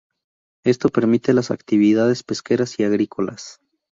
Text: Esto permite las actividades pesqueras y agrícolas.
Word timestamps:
Esto 0.65 0.89
permite 0.89 1.31
las 1.31 1.51
actividades 1.51 2.23
pesqueras 2.23 2.79
y 2.79 2.83
agrícolas. 2.85 3.61